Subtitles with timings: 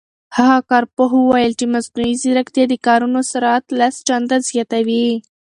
[0.37, 5.07] هغه کارپوه وویل چې مصنوعي ځیرکتیا د کارونو سرعت لس چنده زیاتوي.